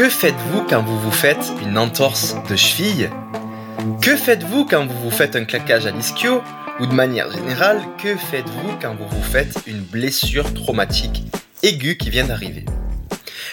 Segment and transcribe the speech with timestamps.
[0.00, 3.10] Que faites-vous quand vous vous faites une entorse de cheville?
[4.00, 6.42] Que faites-vous quand vous vous faites un claquage à l'ischio?
[6.80, 11.24] Ou de manière générale, que faites-vous quand vous vous faites une blessure traumatique
[11.62, 12.64] aiguë qui vient d'arriver?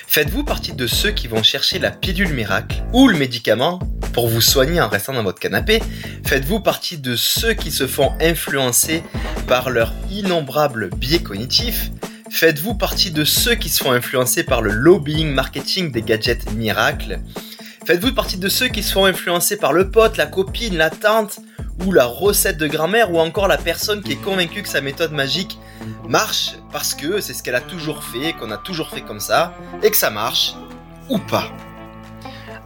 [0.07, 3.79] Faites-vous partie de ceux qui vont chercher la pilule miracle ou le médicament
[4.13, 5.83] pour vous soigner en restant dans votre canapé?
[6.25, 9.03] Faites-vous partie de ceux qui se font influencer
[9.47, 11.91] par leurs innombrables biais cognitifs
[12.29, 17.19] Faites-vous partie de ceux qui se font influencer par le lobbying marketing des gadgets miracles?
[17.85, 21.39] Faites-vous partie de ceux qui se font influencer par le pote, la copine, la tante
[21.85, 25.13] ou la recette de grand-mère ou encore la personne qui est convaincue que sa méthode
[25.13, 25.57] magique
[26.07, 29.53] marche parce que c'est ce qu'elle a toujours fait, qu'on a toujours fait comme ça
[29.81, 30.53] et que ça marche
[31.09, 31.51] ou pas?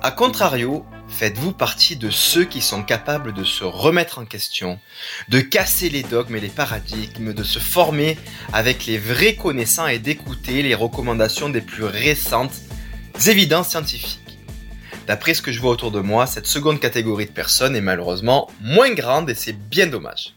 [0.02, 4.80] A contrario, Faites-vous partie de ceux qui sont capables de se remettre en question,
[5.30, 8.18] de casser les dogmes et les paradigmes, de se former
[8.54, 12.54] avec les vrais connaissants et d'écouter les recommandations des plus récentes
[13.28, 14.20] évidences scientifiques
[15.08, 18.50] D'après ce que je vois autour de moi, cette seconde catégorie de personnes est malheureusement
[18.62, 20.34] moins grande et c'est bien dommage.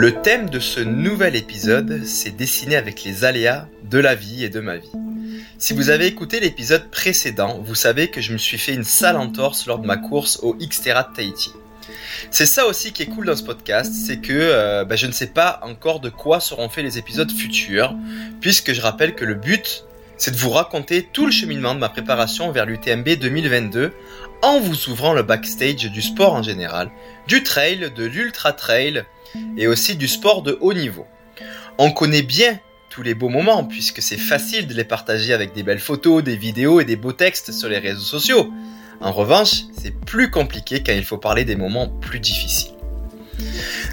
[0.00, 4.48] Le thème de ce nouvel épisode s'est dessiné avec les aléas de la vie et
[4.48, 4.92] de ma vie.
[5.58, 9.16] Si vous avez écouté l'épisode précédent, vous savez que je me suis fait une sale
[9.16, 11.50] entorse lors de ma course au Xterra de Tahiti.
[12.30, 15.12] C'est ça aussi qui est cool dans ce podcast, c'est que euh, bah, je ne
[15.12, 17.92] sais pas encore de quoi seront faits les épisodes futurs,
[18.40, 19.82] puisque je rappelle que le but,
[20.16, 23.92] c'est de vous raconter tout le cheminement de ma préparation vers l'UTMB 2022
[24.42, 26.90] en vous ouvrant le backstage du sport en général,
[27.26, 29.04] du trail, de l'ultra trail,
[29.56, 31.06] et aussi du sport de haut niveau.
[31.78, 32.58] On connaît bien
[32.90, 36.36] tous les beaux moments puisque c'est facile de les partager avec des belles photos, des
[36.36, 38.50] vidéos et des beaux textes sur les réseaux sociaux.
[39.00, 42.72] En revanche, c'est plus compliqué quand il faut parler des moments plus difficiles.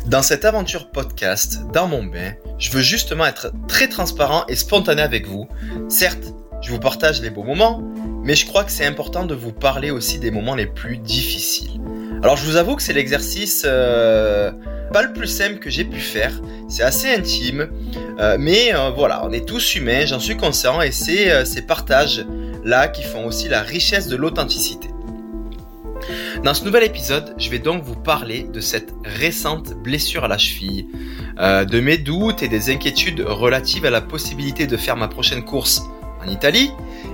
[0.07, 5.01] Dans cette aventure podcast, dans mon bain, je veux justement être très transparent et spontané
[5.01, 5.47] avec vous.
[5.89, 6.33] Certes,
[6.65, 7.83] je vous partage les beaux moments,
[8.23, 11.79] mais je crois que c'est important de vous parler aussi des moments les plus difficiles.
[12.23, 14.51] Alors je vous avoue que c'est l'exercice euh,
[14.91, 16.41] pas le plus simple que j'ai pu faire.
[16.67, 17.69] C'est assez intime,
[18.19, 22.87] euh, mais euh, voilà, on est tous humains, j'en suis conscient, et c'est ces partages-là
[22.87, 24.87] qui font aussi la richesse de l'authenticité.
[26.43, 30.39] Dans ce nouvel épisode, je vais donc vous parler de cette récente blessure à la
[30.39, 30.87] cheville,
[31.37, 35.83] de mes doutes et des inquiétudes relatives à la possibilité de faire ma prochaine course
[36.25, 36.71] en Italie,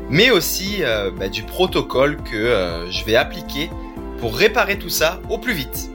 [0.09, 0.81] mais aussi
[1.17, 3.69] bah, du protocole que je vais appliquer
[4.19, 5.89] pour réparer tout ça au plus vite.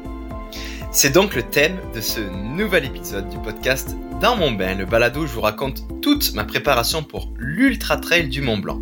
[0.96, 5.24] C'est donc le thème de ce nouvel épisode du podcast Dans mon bain, le balado
[5.24, 8.80] où je vous raconte toute ma préparation pour l'Ultra Trail du Mont Blanc.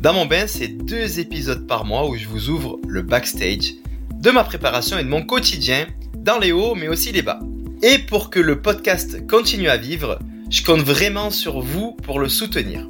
[0.00, 3.74] Dans mon bain, c'est deux épisodes par mois où je vous ouvre le backstage
[4.12, 5.86] de ma préparation et de mon quotidien
[6.16, 7.38] dans les hauts mais aussi les bas.
[7.82, 10.18] Et pour que le podcast continue à vivre,
[10.50, 12.88] je compte vraiment sur vous pour le soutenir.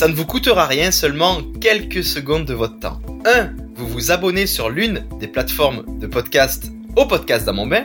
[0.00, 3.02] Ça ne vous coûtera rien, seulement quelques secondes de votre temps.
[3.26, 3.50] 1.
[3.74, 7.84] Vous vous abonnez sur l'une des plateformes de podcast au podcast bain.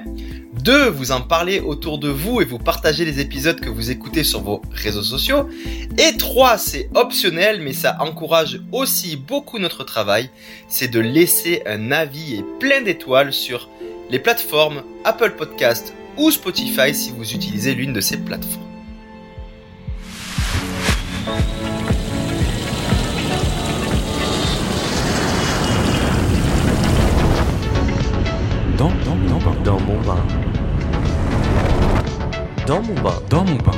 [0.64, 4.24] Deux, vous en parlez autour de vous et vous partagez les épisodes que vous écoutez
[4.24, 5.50] sur vos réseaux sociaux.
[5.98, 10.30] Et trois, c'est optionnel, mais ça encourage aussi beaucoup notre travail,
[10.70, 13.68] c'est de laisser un avis et plein d'étoiles sur
[14.10, 18.64] les plateformes Apple Podcast ou Spotify si vous utilisez l'une de ces plateformes.
[28.78, 30.26] Dans, dans, dans, dans, dans mon bain.
[32.68, 33.22] Dans mon bain.
[33.30, 33.72] Dans mon bain.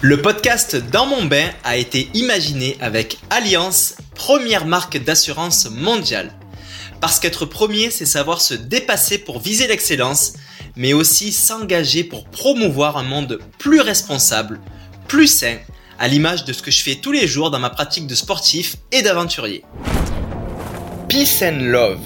[0.00, 6.32] Le podcast Dans mon bain a été imaginé avec Alliance, première marque d'assurance mondiale.
[7.02, 10.32] Parce qu'être premier, c'est savoir se dépasser pour viser l'excellence
[10.80, 14.60] mais aussi s'engager pour promouvoir un monde plus responsable,
[15.08, 15.58] plus sain,
[15.98, 18.76] à l'image de ce que je fais tous les jours dans ma pratique de sportif
[18.90, 19.62] et d'aventurier.
[21.06, 22.00] Peace and Love.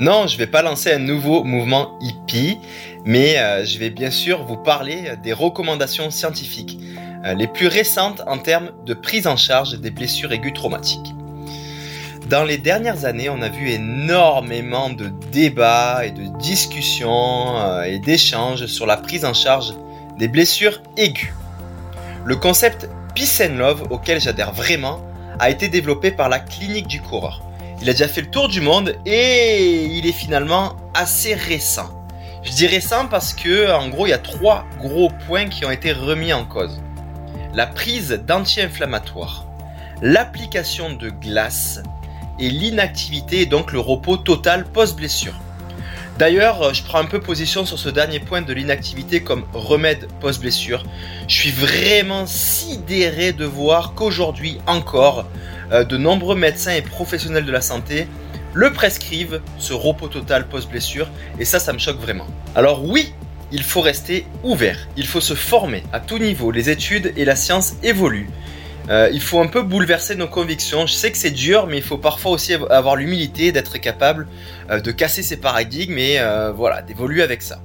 [0.00, 2.56] Non, je vais pas lancer un nouveau mouvement hippie,
[3.04, 6.78] mais euh, je vais bien sûr vous parler des recommandations scientifiques,
[7.26, 11.12] euh, les plus récentes en termes de prise en charge des blessures aiguës traumatiques.
[12.30, 17.98] Dans les dernières années, on a vu énormément de débats et de discussions euh, et
[17.98, 19.74] d'échanges sur la prise en charge
[20.16, 21.32] des blessures aiguës.
[22.24, 25.00] Le concept Peace and Love, auquel j'adhère vraiment,
[25.40, 27.42] a été développé par la clinique du coureur.
[27.82, 31.90] Il a déjà fait le tour du monde et il est finalement assez récent.
[32.44, 35.72] Je dis récent parce que, en gros, il y a trois gros points qui ont
[35.72, 36.80] été remis en cause.
[37.54, 39.46] La prise d'anti-inflammatoires,
[40.00, 41.82] l'application de glace
[42.40, 45.34] et l'inactivité, donc le repos total post-blessure.
[46.18, 50.08] D'ailleurs, euh, je prends un peu position sur ce dernier point de l'inactivité comme remède
[50.20, 50.84] post-blessure.
[51.28, 55.26] Je suis vraiment sidéré de voir qu'aujourd'hui encore,
[55.72, 58.06] euh, de nombreux médecins et professionnels de la santé
[58.52, 61.08] le prescrivent, ce repos total post-blessure,
[61.38, 62.26] et ça, ça me choque vraiment.
[62.54, 63.14] Alors oui,
[63.52, 67.36] il faut rester ouvert, il faut se former à tout niveau, les études et la
[67.36, 68.28] science évoluent.
[68.90, 70.86] Euh, il faut un peu bouleverser nos convictions.
[70.86, 74.26] Je sais que c'est dur, mais il faut parfois aussi avoir l'humilité d'être capable
[74.70, 77.62] euh, de casser ces paradigmes et euh, voilà, d'évoluer avec ça.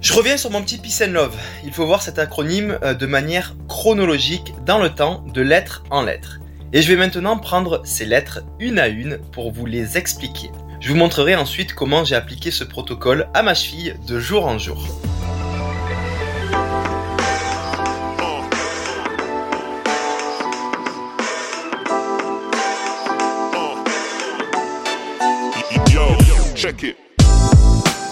[0.00, 1.36] Je reviens sur mon petit Peace and Love.
[1.64, 6.40] Il faut voir cet acronyme de manière chronologique dans le temps, de lettre en lettre.
[6.72, 10.50] Et je vais maintenant prendre ces lettres une à une pour vous les expliquer.
[10.80, 14.58] Je vous montrerai ensuite comment j'ai appliqué ce protocole à ma cheville de jour en
[14.58, 14.88] jour.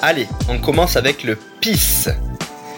[0.02, 2.08] Allez, on commence avec le PIS.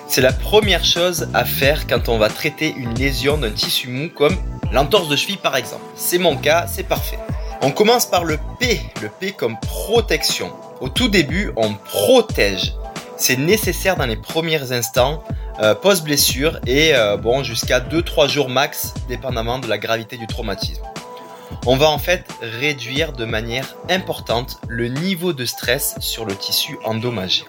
[0.08, 4.10] C'est la première chose à faire quand on va traiter une lésion d'un tissu mou
[4.10, 4.36] comme
[4.72, 5.84] l'entorse de cheville par exemple.
[5.94, 7.18] C'est mon cas, c'est parfait.
[7.62, 10.50] On commence par le P, le P comme protection.
[10.80, 12.74] Au tout début, on protège.
[13.16, 15.22] C'est nécessaire dans les premiers instants,
[15.60, 20.82] euh, post-blessure et euh, bon jusqu'à 2-3 jours max, dépendamment de la gravité du traumatisme.
[21.66, 26.76] On va en fait réduire de manière importante le niveau de stress sur le tissu
[26.84, 27.44] endommagé.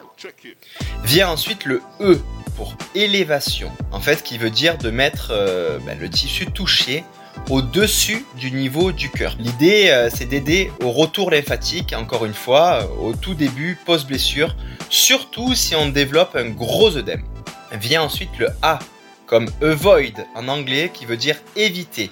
[1.03, 2.21] Vient ensuite le E
[2.55, 7.03] pour élévation, en fait qui veut dire de mettre euh, ben, le tissu touché
[7.49, 9.35] au-dessus du niveau du cœur.
[9.39, 14.55] L'idée, euh, c'est d'aider au retour lymphatique, encore une fois, euh, au tout début, post-blessure,
[14.89, 17.23] surtout si on développe un gros œdème.
[17.71, 18.79] Vient ensuite le A,
[19.25, 22.11] comme avoid en anglais, qui veut dire éviter.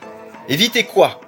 [0.50, 1.22] Éviter quoi?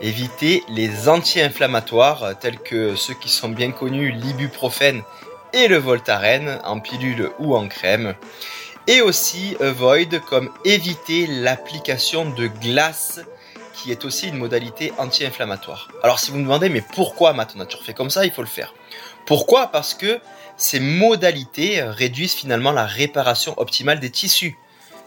[0.00, 5.02] Éviter les anti-inflammatoires, euh, tels que ceux qui sont bien connus, l'ibuprofène
[5.52, 8.14] et le Voltaren, en pilule ou en crème
[8.86, 13.20] et aussi avoid comme éviter l'application de glace
[13.74, 15.88] qui est aussi une modalité anti-inflammatoire.
[16.02, 18.48] Alors si vous me demandez mais pourquoi Matt Nature fait comme ça, il faut le
[18.48, 18.74] faire.
[19.26, 19.68] Pourquoi?
[19.68, 20.20] Parce que
[20.56, 24.56] ces modalités réduisent finalement la réparation optimale des tissus.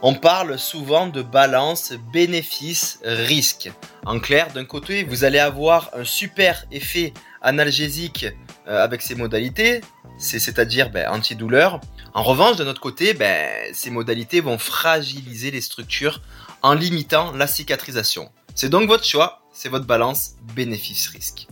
[0.08, 3.72] On parle souvent de balance bénéfice-risque.
[4.06, 7.12] En clair, d'un côté, vous allez avoir un super effet
[7.42, 8.28] analgésique
[8.68, 9.82] euh, avec ces modalités,
[10.20, 11.82] c'est-à-dire ben, antidouleur.
[12.14, 16.22] En revanche, de notre côté, ben, ces modalités vont fragiliser les structures
[16.62, 18.32] en limitant la cicatrisation.
[18.54, 21.48] C'est donc votre choix, c'est votre balance bénéfice-risque.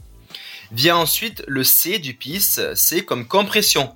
[0.72, 3.96] Vient ensuite le C du PIS, c'est comme compression.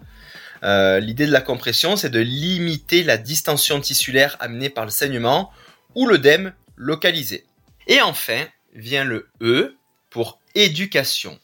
[0.64, 5.52] Euh, l'idée de la compression, c'est de limiter la distension tissulaire amenée par le saignement
[5.96, 7.46] ou l'œdème localisé.
[7.88, 9.76] Et enfin, vient le E
[10.10, 11.40] pour éducation.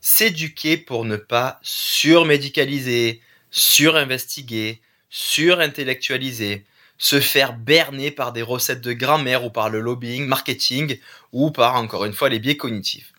[0.00, 3.20] S'éduquer pour ne pas surmédicaliser,
[3.50, 6.64] surinvestiguer, surintellectualiser,
[6.98, 10.98] se faire berner par des recettes de grand-mère ou par le lobbying, marketing
[11.32, 13.11] ou par, encore une fois, les biais cognitifs.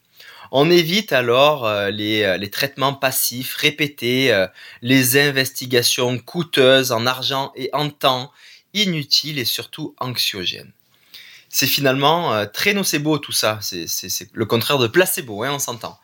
[0.56, 4.46] On évite alors euh, les, euh, les, traitements passifs répétés, euh,
[4.84, 8.32] les investigations coûteuses en argent et en temps,
[8.76, 10.72] inutiles et surtout anxiogènes.
[11.50, 13.88] C'est finalement très nocebo tout ça, c'est
[14.34, 16.00] le contraire de placebo, hein, on s'entend.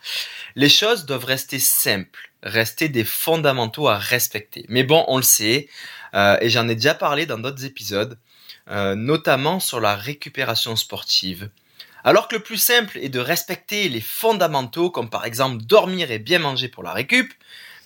[0.55, 4.65] Les choses doivent rester simples, rester des fondamentaux à respecter.
[4.69, 5.67] Mais bon, on le sait,
[6.13, 8.19] et j'en ai déjà parlé dans d'autres épisodes,
[8.67, 11.49] notamment sur la récupération sportive.
[12.03, 16.19] Alors que le plus simple est de respecter les fondamentaux, comme par exemple dormir et
[16.19, 17.33] bien manger pour la récup,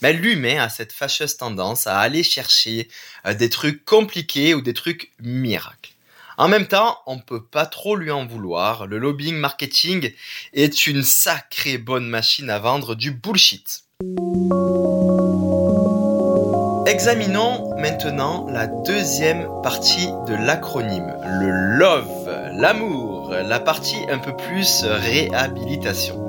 [0.02, 2.90] mais l'humain a cette fâcheuse tendance à aller chercher
[3.26, 5.92] euh, des trucs compliqués ou des trucs miracles.
[6.38, 8.88] En même temps, on peut pas trop lui en vouloir.
[8.88, 10.12] Le lobbying marketing
[10.54, 13.84] est une sacrée bonne machine à vendre du bullshit.
[16.86, 22.30] Examinons maintenant la deuxième partie de l'acronyme, le love,
[22.60, 26.24] l'amour, la partie un peu plus réhabilitation.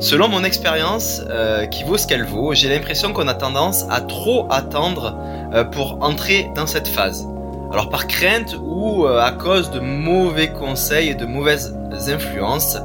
[0.00, 4.00] Selon mon expérience, euh, qui vaut ce qu'elle vaut, j'ai l'impression qu'on a tendance à
[4.00, 5.14] trop attendre
[5.52, 7.28] euh, pour entrer dans cette phase.
[7.70, 11.76] Alors par crainte ou euh, à cause de mauvais conseils et de mauvaises
[12.08, 12.78] influences.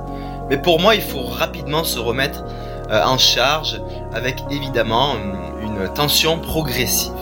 [0.49, 2.43] Mais pour moi, il faut rapidement se remettre
[2.91, 3.81] en charge
[4.13, 5.13] avec évidemment
[5.63, 7.13] une tension progressive.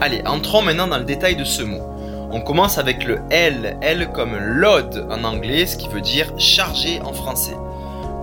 [0.00, 1.95] Allez, entrons maintenant dans le détail de ce mot.
[2.36, 7.00] On commence avec le L, L comme load en anglais, ce qui veut dire charger
[7.00, 7.56] en français.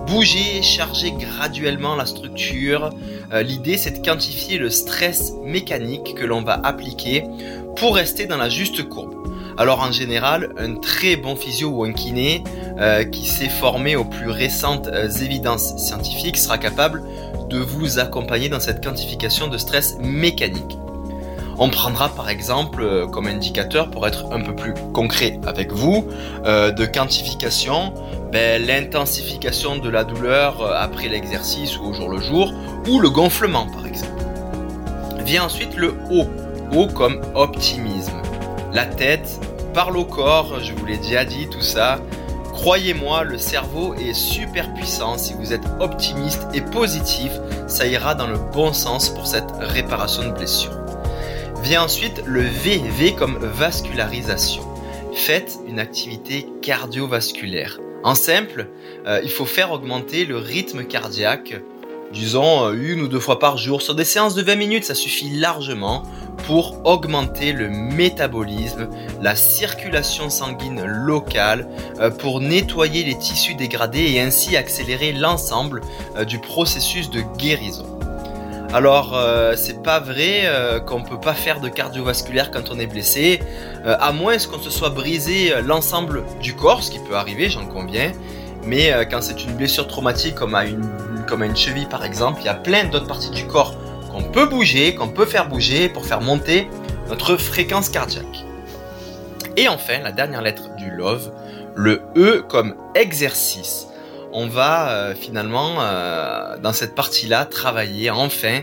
[0.06, 2.90] Bouger, charger graduellement la structure.
[3.32, 7.24] Euh, l'idée, c'est de quantifier le stress mécanique que l'on va appliquer
[7.74, 9.16] pour rester dans la juste courbe.
[9.58, 12.44] Alors en général, un très bon physio ou un kiné
[12.78, 17.02] euh, qui s'est formé aux plus récentes euh, évidences scientifiques sera capable
[17.50, 20.78] de vous accompagner dans cette quantification de stress mécanique.
[21.58, 26.06] On prendra par exemple euh, comme indicateur, pour être un peu plus concret avec vous,
[26.44, 27.94] de quantification
[28.32, 32.52] ben, l'intensification de la douleur après l'exercice ou au jour le jour,
[32.88, 34.22] ou le gonflement par exemple.
[35.24, 36.26] Vient ensuite le O,
[36.72, 38.20] O comme optimisme.
[38.72, 39.40] La tête
[39.72, 41.98] parle au corps, je vous l'ai déjà dit tout ça.
[42.52, 45.18] Croyez-moi, le cerveau est super puissant.
[45.18, 47.32] Si vous êtes optimiste et positif,
[47.66, 50.83] ça ira dans le bon sens pour cette réparation de blessure.
[51.64, 54.64] Vient ensuite le V, comme vascularisation.
[55.14, 57.80] Faites une activité cardiovasculaire.
[58.02, 58.68] En simple,
[59.06, 61.54] euh, il faut faire augmenter le rythme cardiaque
[62.12, 63.80] disons euh, une ou deux fois par jour.
[63.80, 66.02] Sur des séances de 20 minutes, ça suffit largement
[66.46, 68.90] pour augmenter le métabolisme,
[69.22, 71.66] la circulation sanguine locale,
[71.98, 75.80] euh, pour nettoyer les tissus dégradés et ainsi accélérer l'ensemble
[76.26, 77.93] du processus de guérison.
[78.74, 79.16] Alors,
[79.54, 80.50] c'est pas vrai
[80.84, 83.40] qu'on peut pas faire de cardiovasculaire quand on est blessé,
[83.84, 88.10] à moins qu'on se soit brisé l'ensemble du corps, ce qui peut arriver, j'en conviens.
[88.64, 90.64] Mais quand c'est une blessure traumatique comme à
[91.28, 93.76] comme une cheville par exemple, il y a plein d'autres parties du corps
[94.10, 96.68] qu'on peut bouger, qu'on peut faire bouger pour faire monter
[97.08, 98.44] notre fréquence cardiaque.
[99.56, 101.30] Et enfin, la dernière lettre du love,
[101.76, 103.86] le E comme exercice.
[104.36, 108.62] On va euh, finalement, euh, dans cette partie-là, travailler enfin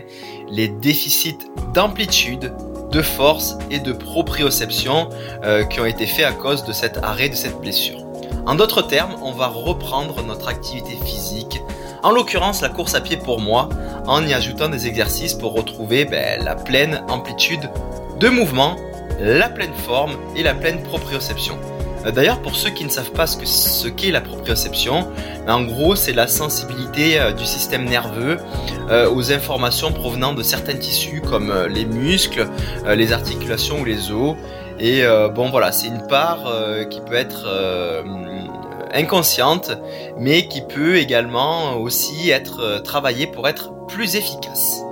[0.50, 1.38] les déficits
[1.72, 2.52] d'amplitude,
[2.90, 5.08] de force et de proprioception
[5.44, 8.04] euh, qui ont été faits à cause de cet arrêt, de cette blessure.
[8.44, 11.62] En d'autres termes, on va reprendre notre activité physique
[12.02, 13.70] en l'occurrence, la course à pied pour moi,
[14.06, 17.70] en y ajoutant des exercices pour retrouver ben, la pleine amplitude
[18.20, 18.76] de mouvement,
[19.20, 21.58] la pleine forme et la pleine proprioception.
[22.04, 25.08] Euh, d'ailleurs, pour ceux qui ne savent pas ce qu'est la proprioception,
[25.48, 28.38] en gros, c'est la sensibilité euh, du système nerveux
[28.90, 32.48] euh, aux informations provenant de certains tissus comme les muscles,
[32.86, 34.36] les articulations ou les os.
[34.80, 35.04] Et
[35.34, 36.50] bon, voilà, c'est une part
[36.90, 37.46] qui peut être
[38.92, 39.70] inconsciente,
[40.18, 44.82] mais qui peut également aussi être travaillée pour être plus efficace.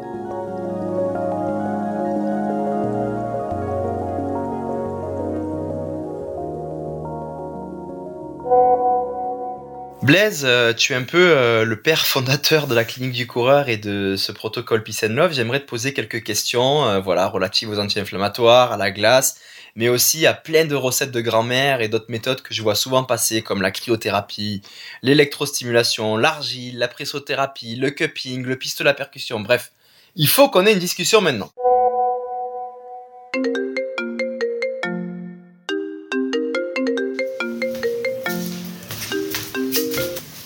[10.11, 13.69] Blaise, euh, tu es un peu euh, le père fondateur de la clinique du coureur
[13.69, 15.33] et de ce protocole Peace and Love.
[15.33, 19.37] J'aimerais te poser quelques questions, voilà, relatives aux anti-inflammatoires, à la glace
[19.77, 23.05] mais aussi à plein de recettes de grand-mère et d'autres méthodes que je vois souvent
[23.05, 24.63] passer, comme la cryothérapie,
[25.03, 29.71] l'électrostimulation, l'argile, la pressothérapie, le cupping, le pistolet à percussion, bref.
[30.17, 31.53] Il faut qu'on ait une discussion maintenant.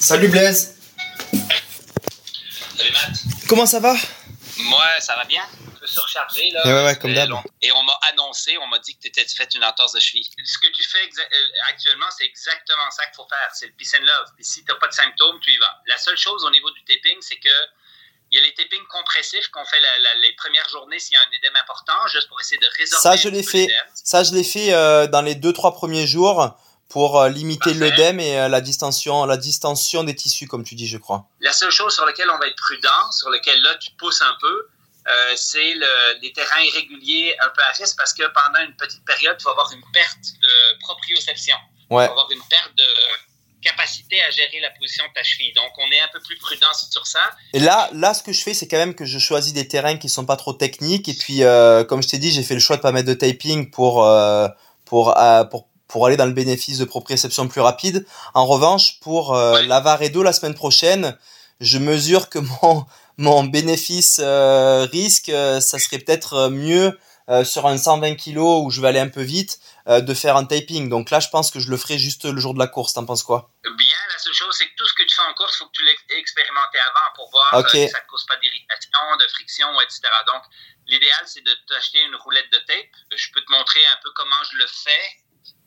[0.04, 0.76] Salut Blaise.
[2.76, 3.16] Salut Matt.
[3.48, 3.96] Comment ça va?
[4.58, 5.40] Moi, ça va bien
[5.86, 6.50] surchargé.
[6.50, 7.30] Là, ouais, ouais, comme d'hab.
[7.62, 10.28] Et on m'a annoncé, on m'a dit que tu étais fait une entorse de cheville.
[10.44, 13.48] Ce que tu fais euh, actuellement, c'est exactement ça qu'il faut faire.
[13.54, 14.26] C'est le peace and love.
[14.36, 15.80] Puis si tu n'as pas de symptômes, tu y vas.
[15.86, 17.56] La seule chose au niveau du taping, c'est que
[18.30, 21.32] il y a les tapings compressifs qu'on fait les premières journées s'il y a un
[21.34, 23.02] édème important, juste pour essayer de résorber.
[23.02, 23.74] Ça, je l'ai fait.
[23.94, 26.54] Ça, je l'ai fait euh, dans les deux, trois premiers jours
[26.88, 30.98] pour euh, limiter l'œdème et la distension, la distension des tissus, comme tu dis, je
[30.98, 31.26] crois.
[31.40, 34.36] La seule chose sur laquelle on va être prudent, sur laquelle là tu pousses un
[34.40, 34.68] peu,
[35.06, 39.04] euh, c'est le, les terrains irréguliers un peu à risque parce que pendant une petite
[39.04, 41.56] période, tu vas avoir une perte de proprioception.
[41.90, 42.04] Ouais.
[42.04, 42.84] Tu vas avoir une perte de
[43.64, 45.52] capacité à gérer la position de ta cheville.
[45.54, 47.20] Donc, on est un peu plus prudent sur ça.
[47.52, 49.96] Et là, là, ce que je fais, c'est quand même que je choisis des terrains
[49.96, 51.08] qui sont pas trop techniques.
[51.08, 53.14] Et puis, euh, comme je t'ai dit, j'ai fait le choix de pas mettre de
[53.14, 54.48] taping pour, euh,
[54.84, 58.04] pour, euh, pour, pour aller dans le bénéfice de proprioception plus rapide.
[58.34, 59.66] En revanche, pour euh, ouais.
[59.66, 61.16] l'Avaredo la semaine prochaine,
[61.60, 62.84] je mesure que mon,
[63.16, 66.98] mon bénéfice euh, risque, euh, ça serait peut-être euh, mieux
[67.44, 70.90] sur un 120 kg où je vais aller un peu vite de faire un taping.
[70.90, 72.92] Donc là, je pense que je le ferai juste le jour de la course.
[72.92, 73.48] T'en penses quoi?
[73.64, 75.66] Bien, la seule chose, c'est que tout ce que tu fais en course, il faut
[75.70, 77.88] que tu l'aies expérimenté avant pour voir okay.
[77.88, 80.00] ça ne cause pas d'irritation, de friction, etc.
[80.26, 80.42] Donc,
[80.86, 82.92] l'idéal, c'est de t'acheter une roulette de tape.
[83.16, 85.23] Je peux te montrer un peu comment je le fais.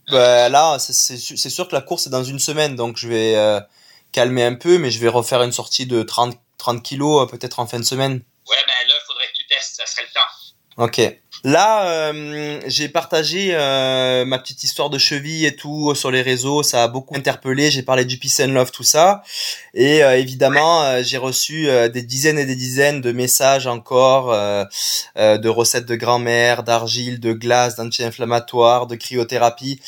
[0.09, 3.59] Bah, là, c'est sûr que la course est dans une semaine, donc je vais euh,
[4.11, 7.59] calmer un peu, mais je vais refaire une sortie de 30 30 kilos euh, peut-être
[7.59, 8.13] en fin de semaine
[8.49, 10.83] Ouais, ben là, il faudrait que tu testes, ça serait le temps.
[10.83, 10.99] Ok.
[11.43, 16.63] Là, euh, j'ai partagé euh, ma petite histoire de cheville et tout sur les réseaux.
[16.63, 17.69] Ça a beaucoup interpellé.
[17.69, 19.21] J'ai parlé du peace and love, tout ça.
[19.73, 24.31] Et euh, évidemment, j'ai reçu des dizaines et des dizaines de messages encore
[25.15, 29.79] de recettes de grand-mère, d'argile, de glace, d'anti-inflammatoires, de cryothérapie.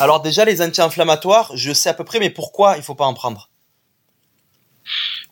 [0.00, 3.14] Alors déjà, les anti-inflammatoires, je sais à peu près, mais pourquoi il faut pas en
[3.14, 3.50] prendre?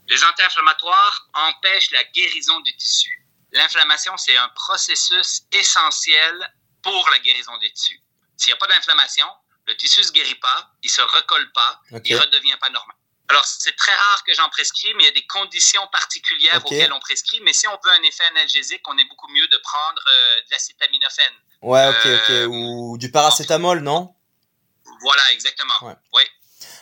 [0.09, 3.24] Les anti-inflammatoires empêchent la guérison du tissu
[3.55, 8.01] l'inflammation, c'est un processus essentiel pour la guérison des tissus.
[8.37, 9.27] S'il n'y a pas d'inflammation,
[9.67, 12.97] le tissu ne se guérit pas, il se recolle pas, il ne redevient pas normal.
[13.29, 16.93] Alors, c'est très rare que j'en prescris, mais il y a des conditions particulières auxquelles
[16.93, 17.41] on prescrit.
[17.41, 20.51] Mais si on veut un effet analgésique, on est beaucoup mieux de prendre euh, de
[20.51, 21.33] l'acétaminophène.
[21.63, 22.31] Ouais, ok, ok.
[22.31, 24.15] Euh, Ou du paracétamol, non?
[25.01, 25.75] Voilà, exactement.
[25.83, 25.95] Ouais.
[26.13, 26.23] Oui.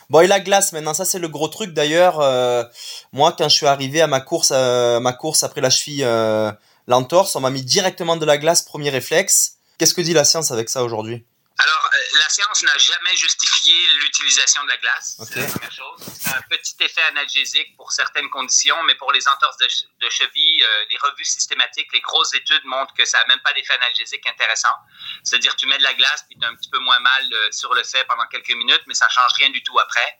[0.09, 2.19] Bon, et la glace maintenant, ça c'est le gros truc d'ailleurs.
[2.19, 2.63] Euh,
[3.11, 6.51] moi, quand je suis arrivé à ma course, euh, ma course après la cheville euh,
[6.87, 9.57] l'entorse, on m'a mis directement de la glace, premier réflexe.
[9.77, 11.25] Qu'est-ce que dit la science avec ça aujourd'hui?
[11.59, 15.17] Alors, euh, la science n'a jamais justifié l'utilisation de la glace.
[15.19, 15.99] C'est la première chose.
[16.19, 20.85] C'est un petit effet analgésique pour certaines conditions, mais pour les entorses de, cheville, euh,
[20.89, 24.75] les revues systématiques, les grosses études montrent que ça n'a même pas d'effet analgésique intéressant.
[25.23, 27.51] C'est-à-dire, tu mets de la glace, puis tu as un petit peu moins mal euh,
[27.51, 30.19] sur le fait pendant quelques minutes, mais ça change rien du tout après.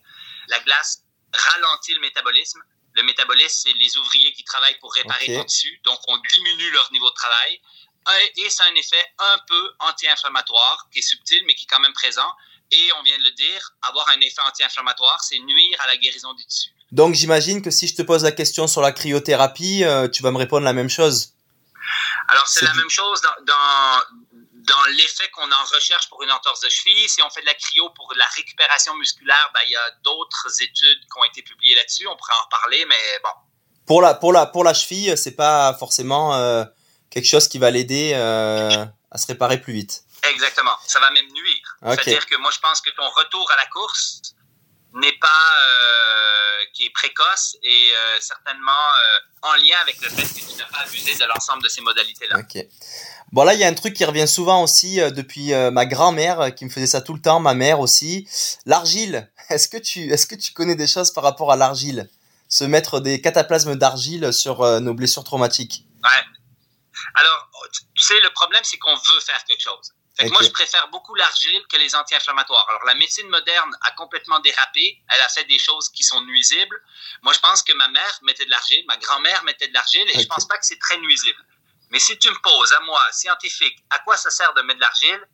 [0.50, 1.00] La glace
[1.34, 2.62] ralentit le métabolisme.
[2.94, 5.38] Le métabolisme, c'est les ouvriers qui travaillent pour réparer okay.
[5.38, 5.80] ton tissu.
[5.84, 7.60] Donc, on diminue leur niveau de travail
[8.36, 11.94] et c'est un effet un peu anti-inflammatoire, qui est subtil, mais qui est quand même
[11.94, 12.32] présent.
[12.72, 16.34] Et on vient de le dire, avoir un effet anti-inflammatoire, c'est nuire à la guérison
[16.34, 16.70] du tissu.
[16.92, 20.32] Donc j'imagine que si je te pose la question sur la cryothérapie, euh, tu vas
[20.32, 21.34] me répondre la même chose.
[22.30, 26.62] Alors c'est la même chose dans, dans, dans l'effet qu'on en recherche pour une entorse
[26.62, 27.10] de cheville.
[27.10, 30.62] Si on fait de la cryo pour la récupération musculaire, ben, il y a d'autres
[30.62, 32.08] études qui ont été publiées là-dessus.
[32.08, 33.30] On pourrait en reparler, mais bon.
[33.86, 36.36] Pour la, pour la, pour la cheville, c'est pas forcément...
[36.36, 36.66] Euh
[37.14, 40.04] quelque chose qui va l'aider euh, à se réparer plus vite.
[40.32, 40.72] Exactement.
[40.88, 41.78] Ça va même nuire.
[41.82, 44.22] C'est-à-dire que moi, je pense que ton retour à la course
[44.96, 48.72] n'est pas euh, qui est précoce et euh, certainement
[49.44, 52.40] en lien avec le fait que tu n'as pas abusé de l'ensemble de ces modalités-là.
[52.40, 52.66] Ok.
[53.32, 56.66] Bon là, il y a un truc qui revient souvent aussi depuis ma grand-mère qui
[56.66, 58.28] me faisait ça tout le temps, ma mère aussi.
[58.66, 59.30] L'argile.
[59.50, 62.10] Est-ce que tu est-ce que tu connais des choses par rapport à l'argile?
[62.48, 65.86] Se mettre des cataplasmes d'argile sur nos blessures traumatiques?
[66.04, 66.24] Ouais.
[67.16, 69.94] Alors, tu sais, le problème, c'est qu'on veut faire quelque chose.
[70.18, 72.68] Fait que moi, je préfère beaucoup l'argile que les anti-inflammatoires.
[72.70, 75.02] Alors, la médecine moderne a complètement dérapé.
[75.10, 76.80] Elle a fait des choses qui sont nuisibles.
[77.24, 80.22] Moi, je pense que ma mère mettait de l'argile, ma grand-mère mettait de l'argile, et
[80.22, 81.44] je pense pas que c'est très nuisible.
[81.90, 84.82] Mais si tu me poses à moi, scientifique, à quoi ça sert de mettre de
[84.82, 85.28] l'argile,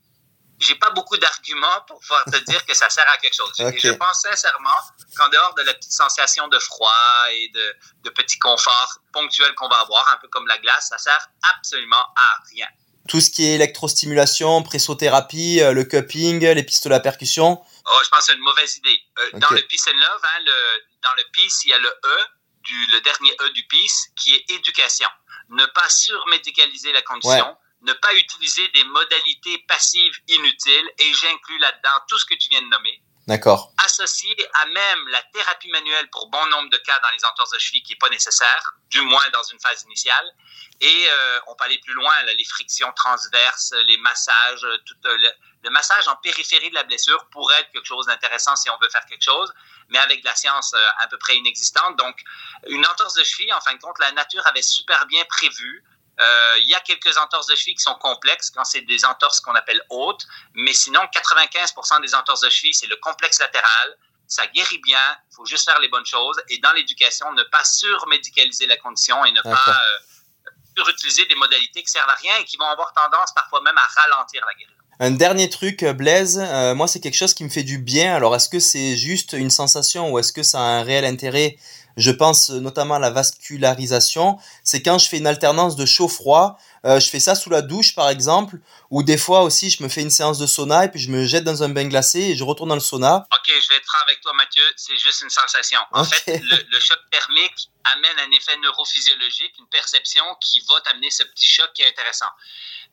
[0.60, 3.54] j'ai pas beaucoup d'arguments pour pouvoir te dire que ça sert à quelque chose.
[3.58, 4.80] Je pense sincèrement
[5.16, 6.94] qu'en dehors de la petite sensation de froid
[7.32, 10.98] et de, de petit confort ponctuel qu'on va avoir, un peu comme la glace, ça
[10.98, 12.68] sert absolument à rien.
[13.08, 17.60] Tout ce qui est électrostimulation, pressothérapie, euh, le cupping, les pistolets à percussion.
[17.86, 19.00] Oh, je pense que c'est une mauvaise idée.
[19.18, 21.90] Euh, dans le Peace and Love, hein, le, dans le Peace, il y a le
[21.90, 22.18] E,
[22.62, 25.08] du, le dernier E du Peace, qui est éducation.
[25.50, 32.04] Ne pas surmédicaliser la condition ne pas utiliser des modalités passives inutiles, et j'inclus là-dedans
[32.08, 33.02] tout ce que tu viens de nommer.
[33.30, 33.72] D'accord.
[33.86, 37.60] Associé à même la thérapie manuelle pour bon nombre de cas dans les entorses de
[37.60, 40.34] cheville qui n'est pas nécessaire, du moins dans une phase initiale.
[40.82, 45.18] Et euh, on peut aller plus loin, là, les frictions transverses, les massages, tout euh,
[45.18, 45.30] le,
[45.64, 48.90] le, massage en périphérie de la blessure pourrait être quelque chose d'intéressant si on veut
[48.90, 49.54] faire quelque chose,
[49.90, 51.98] mais avec de la science euh, à peu près inexistante.
[51.98, 52.20] Donc,
[52.68, 55.99] une entorse de cheville, en fin de compte, la nature avait super bien prévu euh,
[56.20, 59.56] il y a quelques entorses de cheville qui sont complexes quand c'est des entorses qu'on
[59.56, 63.98] appelle hautes, mais sinon 95% des entorses de cheville, c'est le complexe latéral.
[64.28, 65.00] Ça guérit bien,
[65.32, 66.40] il faut juste faire les bonnes choses.
[66.50, 71.82] Et dans l'éducation, ne pas surmédicaliser la condition et ne pas euh, surutiliser des modalités
[71.82, 74.76] qui servent à rien et qui vont avoir tendance parfois même à ralentir la guérison.
[75.02, 78.14] Un dernier truc, euh, Blaise, euh, moi c'est quelque chose qui me fait du bien.
[78.16, 81.58] Alors est-ce que c'est juste une sensation ou est-ce que ça a un réel intérêt
[81.98, 87.00] je pense notamment à la vascularisation, c'est quand je fais une alternance de chaud-froid, euh,
[87.00, 88.58] je fais ça sous la douche par exemple,
[88.90, 91.26] ou des fois aussi je me fais une séance de sauna et puis je me
[91.26, 93.28] jette dans un bain glacé et je retourne dans le sauna.
[93.34, 95.80] Ok, je vais être franc avec toi Mathieu, c'est juste une sensation.
[95.92, 101.10] En fait, le, le, choc thermique amène un effet neurophysiologique, une perception qui va t'amener
[101.10, 102.30] ce petit choc qui est intéressant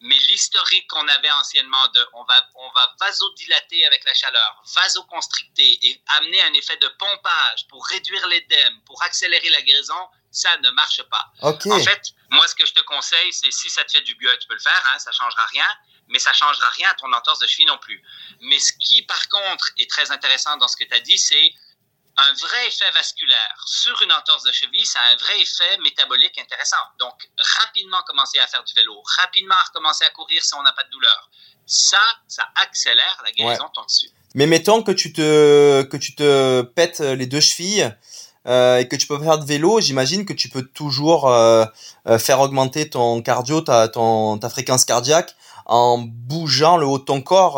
[0.00, 5.78] mais l'historique qu'on avait anciennement de on va, on va vasodilater avec la chaleur, vasoconstricter
[5.86, 10.70] et amener un effet de pompage pour réduire l'édème, pour accélérer la guérison, ça ne
[10.70, 11.32] marche pas.
[11.40, 14.30] En fait, moi, ce que je te conseille, c'est si ça te fait du bien,
[14.38, 15.66] tu peux le faire, hein, ça changera rien,
[16.08, 18.02] mais ça changera rien à ton entorse de cheville non plus.
[18.42, 21.52] Mais ce qui, par contre, est très intéressant dans ce que tu as dit, c'est
[22.18, 26.36] un vrai effet vasculaire sur une entorse de cheville, ça a un vrai effet métabolique
[26.38, 26.84] intéressant.
[26.98, 27.14] Donc,
[27.60, 30.90] rapidement commencer à faire du vélo, rapidement recommencer à courir si on n'a pas de
[30.90, 31.30] douleur.
[31.66, 34.10] Ça, ça accélère la guérison de ton tissu.
[34.34, 37.90] Mais mettons que tu te, que tu te pètes les deux chevilles
[38.46, 41.64] euh, et que tu peux faire de vélo, j'imagine que tu peux toujours euh,
[42.06, 45.34] euh, faire augmenter ton cardio, ta, ton, ta fréquence cardiaque
[45.66, 47.54] en bougeant le haut de ton corps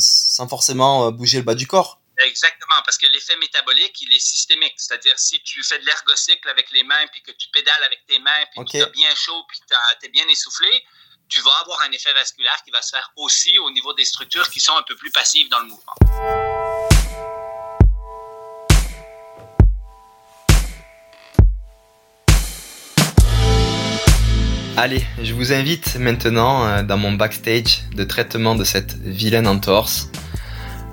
[0.00, 2.00] sans forcément bouger le bas du corps.
[2.18, 4.74] Exactement, parce que l'effet métabolique, il est systémique.
[4.76, 8.18] C'est-à-dire, si tu fais de l'ergocycle avec les mains, puis que tu pédales avec tes
[8.18, 10.84] mains, puis que tu as bien chaud, puis tu es bien essoufflé,
[11.28, 14.50] tu vas avoir un effet vasculaire qui va se faire aussi au niveau des structures
[14.50, 15.94] qui sont un peu plus passives dans le mouvement.
[24.78, 30.10] Allez, je vous invite maintenant euh, dans mon backstage de traitement de cette vilaine entorse.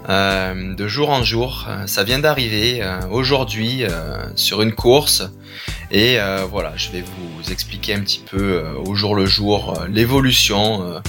[0.09, 3.83] Euh, de jour en jour, euh, ça vient d'arriver aujourd'hui
[4.35, 5.23] sur une course
[5.91, 6.17] et
[6.51, 11.01] voilà, je vais vous expliquer un petit peu au jour le jour l'évolution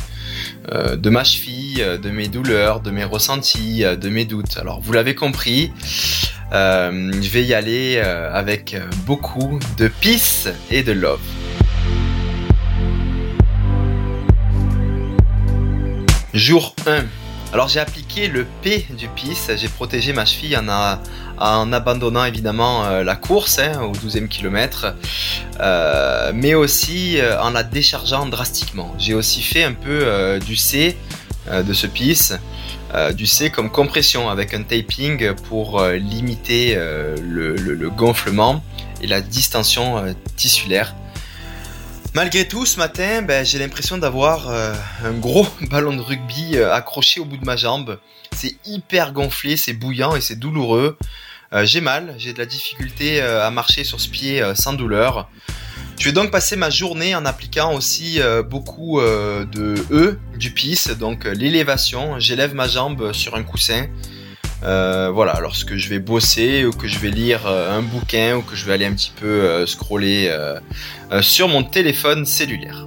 [0.73, 4.57] de ma cheville, de mes douleurs, de mes ressentis, de mes doutes.
[4.59, 5.73] Alors vous l'avez compris,
[6.53, 11.21] je vais y aller avec beaucoup de peace et de love.
[16.35, 17.05] Jour 1.
[17.53, 23.03] Alors j'ai appliqué le P du PIS, j'ai protégé ma cheville en, abandonnant évidemment euh,
[23.03, 24.95] la course hein, au 12e kilomètre,
[25.59, 28.95] euh, mais aussi euh, en la déchargeant drastiquement.
[28.99, 30.97] J'ai aussi fait un peu du C
[31.51, 32.35] de ce PIS,
[33.15, 38.63] du C comme compression avec un taping pour limiter le, gonflement
[39.03, 40.95] et la distension tissulaire.
[42.13, 46.75] Malgré tout, ce matin, ben, j'ai l'impression d'avoir euh, un gros ballon de rugby euh,
[46.75, 48.01] accroché au bout de ma jambe.
[48.35, 50.99] C'est hyper gonflé, c'est bouillant et c'est douloureux.
[51.53, 55.29] Euh, j'ai mal, j'ai de la difficulté à marcher sur ce pied sans douleur.
[55.99, 61.25] Je vais donc passer ma journée en appliquant aussi beaucoup de E du PIS, donc
[61.25, 62.19] l'élévation.
[62.19, 63.87] J'élève ma jambe sur un coussin
[64.63, 68.43] euh, voilà, lorsque je vais bosser ou que je vais lire euh, un bouquin ou
[68.43, 70.31] que je vais aller un petit peu euh, scroller
[71.23, 72.87] sur mon téléphone cellulaire.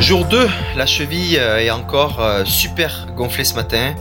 [0.00, 3.94] Jour 2, la cheville est encore super gonflée ce matin.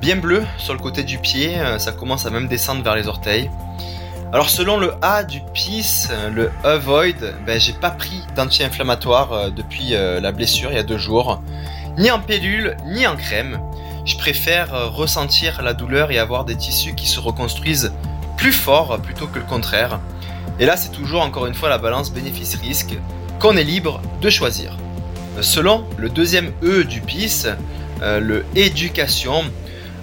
[0.00, 3.50] bien bleue sur le côté du pied, ça commence à même descendre vers les orteils.
[4.32, 9.94] Alors selon le A du PIS, le Avoid, ben, j'ai pas pris d'anti-inflammatoire euh, depuis
[9.94, 11.42] euh, la blessure il y a deux jours,
[11.98, 13.60] ni en pilule, ni en crème.
[14.06, 17.92] Je préfère euh, ressentir la douleur et avoir des tissus qui se reconstruisent
[18.38, 20.00] plus fort plutôt que le contraire.
[20.58, 22.96] Et là c'est toujours encore une fois la balance bénéfice-risque
[23.38, 24.78] qu'on est libre de choisir.
[25.42, 27.48] Selon le deuxième E du PIS,
[28.00, 29.44] le éducation,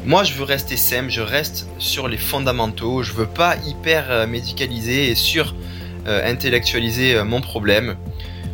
[0.10, 4.26] moi, je veux rester simple, je reste sur les fondamentaux, je veux pas hyper euh,
[4.26, 5.54] médicaliser et sur
[6.08, 7.96] euh, intellectualiser euh, mon problème.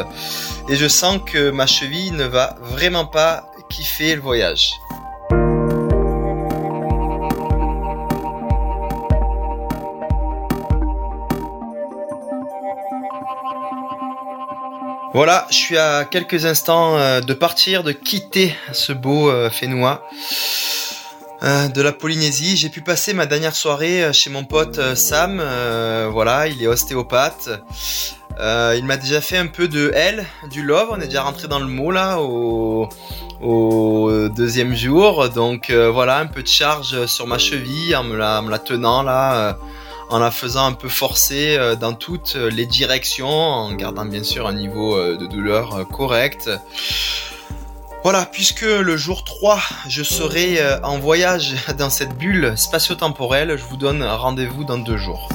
[0.68, 4.72] Et je sens que ma cheville ne va vraiment pas kiffer le voyage.
[15.12, 20.02] Voilà, je suis à quelques instants euh, de partir, de quitter ce beau Fénois.
[21.42, 22.56] Euh, de la Polynésie.
[22.56, 25.42] J'ai pu passer ma dernière soirée chez mon pote Sam.
[26.10, 27.50] voilà, il est ostéopathe.
[28.38, 30.88] il m'a déjà fait un peu de L, du love.
[30.90, 32.88] On est déjà rentré dans le mot là au,
[34.36, 35.28] deuxième jour.
[35.28, 39.02] Donc voilà, un peu de charge sur ma cheville en me la, me la tenant
[39.02, 39.56] là
[40.10, 44.46] en la faisant un peu forcer euh, dans toutes les directions, en gardant bien sûr
[44.46, 46.50] un niveau euh, de douleur euh, correct.
[48.04, 53.78] Voilà, puisque le jour 3, je serai en voyage dans cette bulle spatio-temporelle, je vous
[53.78, 55.28] donne rendez-vous dans deux jours.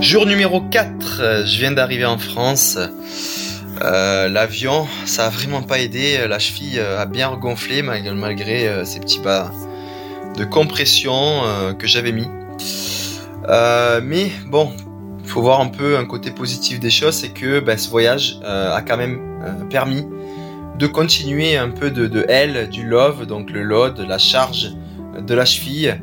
[0.00, 2.78] Jour numéro 4, je viens d'arriver en France.
[3.82, 6.26] Euh, l'avion, ça a vraiment pas aidé.
[6.28, 9.50] La cheville euh, a bien regonflé malgré, euh, ces petits bas
[10.40, 11.42] de compression
[11.78, 12.26] que j'avais mis.
[14.02, 14.72] mais bon,
[15.22, 18.40] il faut voir un peu un côté positif des choses, c'est que ben, ce voyage
[18.44, 19.20] a quand même
[19.68, 20.06] permis
[20.78, 24.70] de continuer un peu de, de L, du love, donc le load, la charge
[25.20, 26.00] de la cheville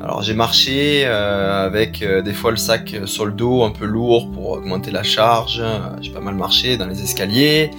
[0.00, 3.84] alors j'ai marché euh, avec euh, des fois le sac sur le dos un peu
[3.84, 5.62] lourd pour augmenter la charge.
[6.00, 7.70] J'ai pas mal marché dans les escaliers.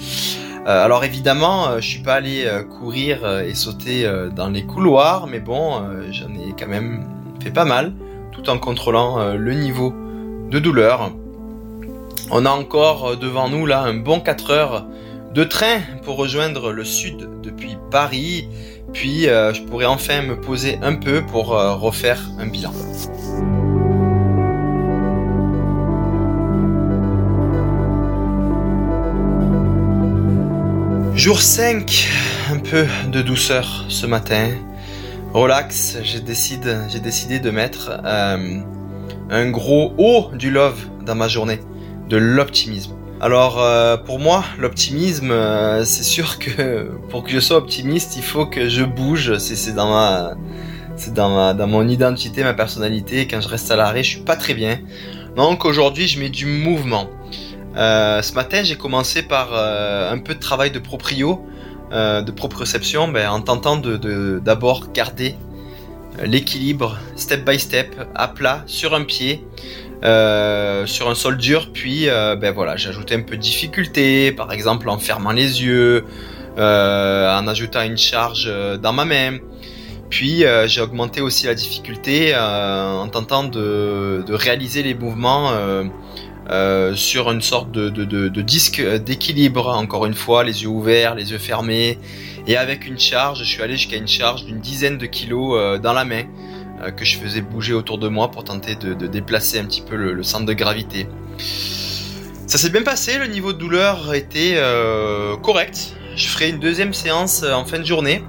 [0.68, 2.48] Euh, alors évidemment, je suis pas allé
[2.80, 7.06] courir et sauter dans les couloirs, mais bon, j'en ai quand même
[7.42, 7.94] fait pas mal,
[8.32, 9.94] tout en contrôlant le niveau
[10.50, 11.12] de douleur.
[12.32, 14.86] On a encore devant nous là un bon 4 heures
[15.34, 18.48] de train pour rejoindre le sud depuis Paris
[18.94, 22.74] puis euh, je pourrais enfin me poser un peu pour euh, refaire un bilan.
[31.20, 32.08] Jour 5,
[32.50, 34.52] un peu de douceur ce matin.
[35.34, 38.62] Relax, j'ai décidé, décidé de mettre euh,
[39.30, 41.60] un gros haut du love dans ma journée,
[42.08, 42.94] de l'optimisme.
[43.20, 48.24] Alors euh, pour moi, l'optimisme, euh, c'est sûr que pour que je sois optimiste, il
[48.24, 49.40] faut que je bouge.
[49.40, 50.36] C'est dans ma,
[50.96, 53.28] c'est dans ma, dans mon identité, ma personnalité.
[53.28, 54.80] Quand je reste à l'arrêt, je suis pas très bien.
[55.36, 57.10] Donc aujourd'hui, je mets du mouvement.
[57.76, 61.46] Euh, ce matin, j'ai commencé par un peu de travail de proprio,
[61.92, 65.36] de proprioception, en tentant de d'abord garder
[66.24, 69.46] l'équilibre step by step à plat sur un pied
[70.02, 74.32] euh, sur un sol dur, puis euh, ben voilà, j'ai ajouté un peu de difficulté,
[74.32, 76.06] par exemple en fermant les yeux,
[76.58, 78.50] euh, en ajoutant une charge
[78.82, 79.40] dans ma main.
[80.10, 85.52] Puis j'ai augmenté aussi la difficulté en tentant de, réaliser les mouvements
[86.96, 91.98] sur une sorte de, disque d'équilibre, encore une fois, les yeux ouverts, les yeux fermés,
[92.48, 95.94] et avec une charge, je suis allé jusqu'à une charge d'une dizaine de kilos dans
[95.94, 96.24] la main.
[96.82, 99.96] Euh, que je faisais bouger autour de moi pour tenter de, déplacer un petit peu
[99.96, 101.08] le, centre de gravité.
[102.48, 105.94] Ça s'est bien passé, le niveau de douleur était euh, correct.
[106.16, 108.24] Je ferai une deuxième séance euh, en fin de journée.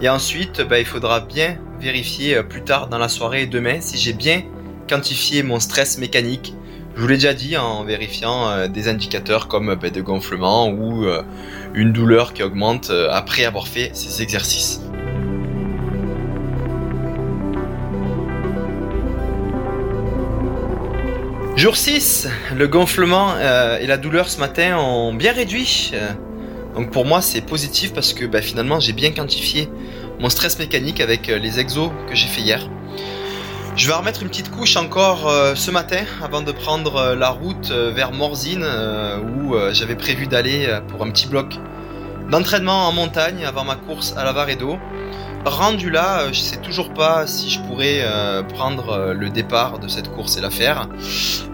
[0.00, 3.98] Et ensuite, bah, il faudra bien vérifier plus tard dans la soirée et demain si
[3.98, 4.42] j'ai bien
[4.88, 6.54] quantifié mon stress mécanique.
[6.94, 11.06] Je vous l'ai déjà dit en vérifiant des indicateurs comme bah, de gonflement ou
[11.74, 14.80] une douleur qui augmente après avoir fait ces exercices.
[21.62, 25.92] Jour 6, le gonflement euh, et la douleur ce matin ont bien réduit.
[25.94, 26.10] Euh,
[26.74, 29.68] donc pour moi c'est positif parce que bah, finalement j'ai bien quantifié
[30.18, 32.68] mon stress mécanique avec euh, les exos que j'ai fait hier.
[33.74, 38.12] Je vais remettre une petite couche encore ce matin avant de prendre la route vers
[38.12, 38.66] Morzine
[39.36, 41.54] où j'avais prévu d'aller pour un petit bloc
[42.30, 44.78] d'entraînement en montagne avant ma course à la Varedo.
[45.44, 49.80] Rendu là, euh, je sais toujours pas si je pourrais euh, prendre euh, le départ
[49.80, 50.88] de cette course et la faire.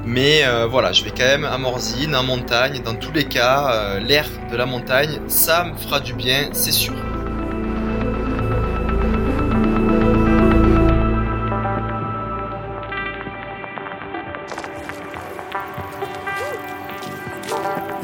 [0.04, 2.80] Mais voilà, je vais quand même à Morzine, en montagne.
[2.82, 6.94] Dans tous les cas, l'air de la montagne, ça me fera du bien, c'est sûr.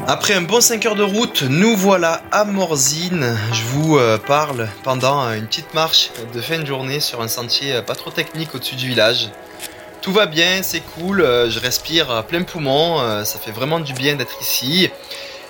[0.07, 3.35] Après un bon 5 heures de route, nous voilà à Morzine.
[3.51, 7.27] Je vous euh, parle pendant euh, une petite marche de fin de journée sur un
[7.27, 9.29] sentier euh, pas trop technique au-dessus du village.
[10.03, 14.39] Tout va bien, c'est cool, je respire plein poumon, ça fait vraiment du bien d'être
[14.39, 14.91] ici.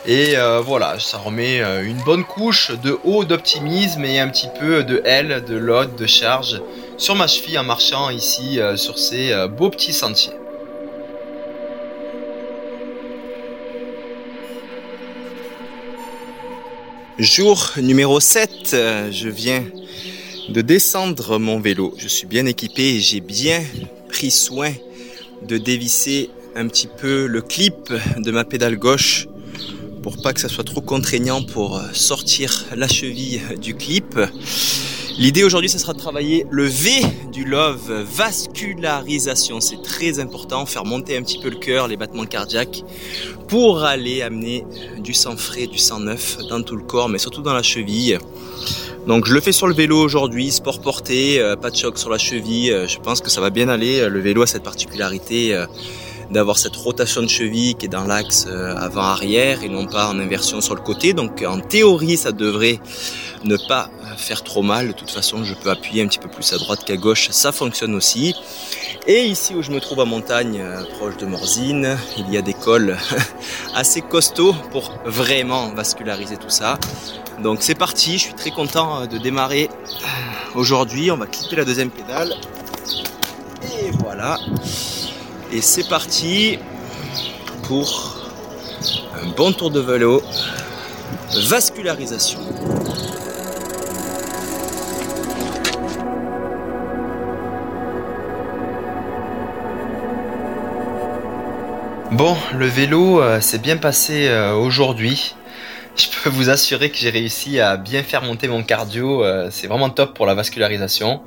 [0.05, 5.01] Et voilà, ça remet une bonne couche de haut d'optimisme et un petit peu de
[5.03, 6.61] L, de load, de charge
[6.97, 10.31] sur ma cheville en marchant ici sur ces beaux petits sentiers.
[17.17, 18.75] Jour numéro 7,
[19.09, 19.63] je viens
[20.49, 21.93] de descendre mon vélo.
[21.97, 23.63] Je suis bien équipé et j'ai bien
[24.09, 24.73] pris soin
[25.47, 29.27] de dévisser un petit peu le clip de ma pédale gauche
[30.03, 34.19] pour pas que ça soit trop contraignant pour sortir la cheville du clip.
[35.17, 36.91] L'idée aujourd'hui, ce sera de travailler le V
[37.31, 39.61] du love, vascularisation.
[39.61, 42.83] C'est très important, faire monter un petit peu le cœur, les battements cardiaques,
[43.47, 44.65] pour aller amener
[44.99, 48.19] du sang frais, du sang neuf dans tout le corps, mais surtout dans la cheville.
[49.07, 52.09] Donc je le fais sur le vélo aujourd'hui, sport porté, euh, pas de choc sur
[52.09, 52.71] la cheville.
[52.71, 54.09] Euh, je pense que ça va bien aller.
[54.09, 55.65] Le vélo a cette particularité euh,
[56.29, 60.59] d'avoir cette rotation de cheville qui est dans l'axe avant-arrière et non pas en inversion
[60.59, 61.13] sur le côté.
[61.13, 62.79] Donc en théorie, ça devrait
[63.45, 64.87] ne pas faire trop mal.
[64.87, 67.51] De toute façon, je peux appuyer un petit peu plus à droite qu'à gauche, ça
[67.51, 68.35] fonctionne aussi.
[69.07, 70.63] Et ici où je me trouve à montagne,
[70.97, 72.97] proche de Morzine, il y a des cols
[73.75, 76.79] assez costauds pour vraiment vasculariser tout ça.
[77.41, 81.11] Donc c'est parti, je suis très content euh, de démarrer euh, aujourd'hui.
[81.11, 82.33] On va clipper la deuxième pédale.
[83.63, 84.39] Et voilà.
[85.51, 86.57] Et c'est parti
[87.63, 88.17] pour
[89.21, 90.21] un bon tour de vélo.
[91.47, 92.39] Vascularisation.
[102.15, 105.35] Bon, le vélo euh, s'est bien passé aujourd'hui
[105.95, 109.23] je peux vous assurer que j'ai réussi à bien faire monter mon cardio.
[109.23, 111.21] Euh, c'est vraiment top pour la vascularisation.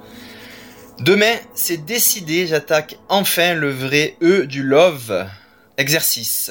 [1.01, 5.27] Demain, c'est décidé, j'attaque enfin le vrai E du love,
[5.79, 6.51] exercice.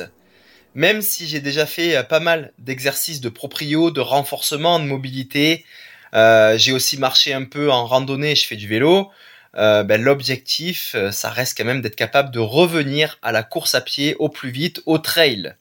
[0.73, 5.65] Même si j'ai déjà fait euh, pas mal d'exercices de proprio, de renforcement, de mobilité,
[6.13, 9.11] euh, j'ai aussi marché un peu en randonnée, je fais du vélo.
[9.57, 14.15] Ben, l'objectif, ça reste quand même d'être capable de revenir à la course à pied
[14.19, 15.55] au plus vite, au trail.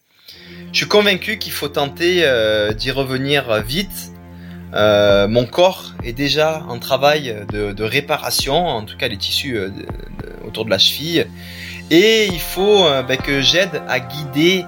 [0.72, 4.12] Je suis convaincu qu'il faut tenter euh, d'y revenir vite.
[4.74, 9.70] Euh, mon corps est déjà en travail de, réparation, en tout cas les tissus euh,
[10.46, 11.26] autour de la cheville.
[11.90, 14.64] Et il faut ben, que j'aide à guider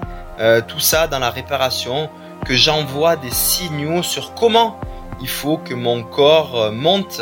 [0.69, 2.09] tout ça dans la réparation,
[2.45, 4.79] que j'envoie des signaux sur comment
[5.21, 7.19] il faut que mon corps monte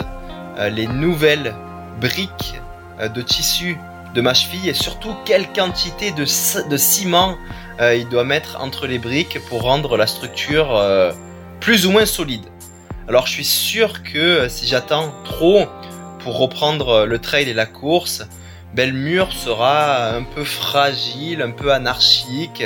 [0.69, 1.55] les nouvelles
[1.99, 2.55] briques
[3.13, 3.77] de tissu
[4.13, 7.37] de ma cheville et surtout quelle quantité de, ciment
[7.79, 11.11] euh, il doit mettre entre les briques pour rendre la structure euh,
[11.59, 12.45] plus ou moins solide.
[13.07, 15.67] Alors je suis sûr que euh, si j'attends trop
[16.19, 18.23] pour reprendre le trail et la course,
[18.75, 22.63] le mur sera un peu fragile, un peu anarchique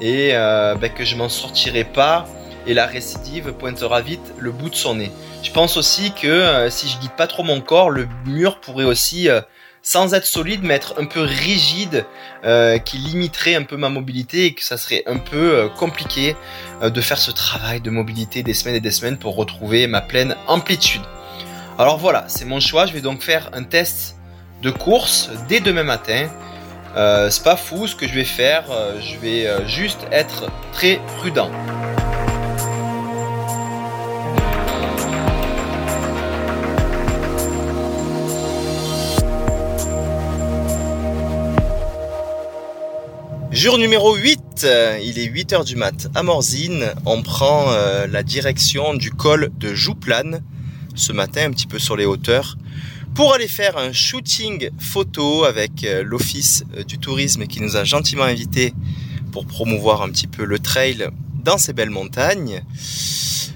[0.00, 2.26] et ben, que je m'en sortirai pas
[2.66, 5.10] et la récidive pointera vite le bout de son nez.
[5.42, 9.28] Je pense aussi que si je guide pas trop mon corps, le mur pourrait aussi
[9.82, 12.06] sans être solide, mais être un peu rigide,
[12.44, 16.36] euh, qui limiterait un peu ma mobilité et que ça serait un peu euh, compliqué
[16.82, 20.00] euh, de faire ce travail de mobilité des semaines et des semaines pour retrouver ma
[20.00, 21.02] pleine amplitude.
[21.78, 22.86] Alors voilà, c'est mon choix.
[22.86, 24.16] Je vais donc faire un test
[24.62, 26.28] de course dès demain matin.
[26.94, 28.64] c'est pas fou ce que je vais faire.
[29.00, 31.50] je vais juste être très prudent.
[43.62, 44.66] Jour numéro 8,
[45.04, 46.94] il est 8h du mat à Morzine.
[47.06, 50.42] On prend euh, la direction du col de Jouplane
[50.96, 52.58] ce matin, un petit peu sur les hauteurs,
[53.14, 57.84] pour aller faire un shooting photo avec euh, l'Office euh, du tourisme qui nous a
[57.84, 58.74] gentiment invités
[59.30, 61.06] pour promouvoir un petit peu le trail
[61.44, 62.64] dans ces belles montagnes.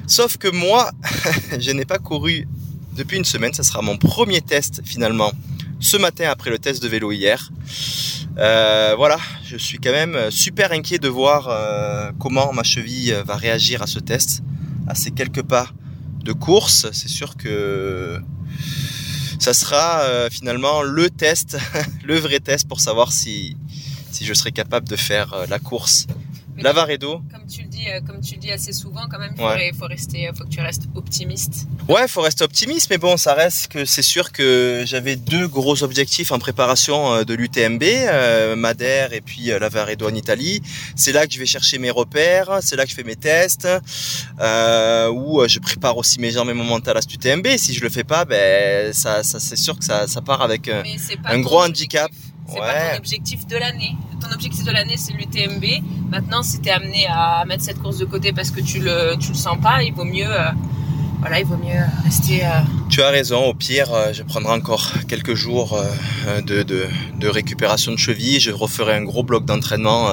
[0.07, 0.93] Sauf que moi,
[1.59, 2.47] je n'ai pas couru
[2.97, 5.33] depuis une semaine, ça sera mon premier test finalement
[5.81, 7.51] ce matin après le test de vélo hier.
[8.39, 13.37] Euh, voilà, je suis quand même super inquiet de voir euh, comment ma cheville va
[13.37, 14.43] réagir à ce test,
[14.89, 15.69] à ces quelques pas
[16.25, 16.89] de course.
[16.93, 18.21] C'est sûr que
[19.39, 21.59] ça sera euh, finalement le test,
[22.05, 23.57] le vrai test pour savoir si
[24.21, 26.07] je serai capable de faire la course
[26.63, 27.21] Lavaredo.
[27.33, 29.87] Comme tu le dis, euh, comme tu le dis assez souvent, quand même, il faut,
[29.87, 31.67] rester, faut que tu restes optimiste.
[31.89, 35.83] Ouais, faut rester optimiste, mais bon, ça reste que c'est sûr que j'avais deux gros
[35.83, 40.63] objectifs en préparation euh, de l'UTMB, euh, Madère et puis Lavaredo en Italie.
[40.95, 43.69] C'est là que je vais chercher mes repères, c'est là que je fais mes tests,
[44.41, 47.47] euh, où je prépare aussi mes jambes et mon mental à cette UTMB.
[47.57, 50.69] Si je le fais pas, ben ça, ça c'est sûr que ça, ça part avec
[50.69, 52.11] un gros handicap.
[52.49, 53.97] C'est pas ton objectif de l'année.
[54.21, 55.65] Ton objectif de l'année, c'est l'UTMB.
[56.11, 59.17] Maintenant, si tu es amené à mettre cette course de côté parce que tu le,
[59.19, 60.51] tu le sens pas, il vaut mieux, euh,
[61.21, 62.45] voilà, il vaut mieux rester.
[62.45, 63.47] Euh, tu as raison.
[63.47, 65.79] Au pire, euh, je prendrai encore quelques jours
[66.47, 66.87] de, de,
[67.19, 68.41] de, récupération de cheville.
[68.41, 70.11] Je referai un gros bloc d'entraînement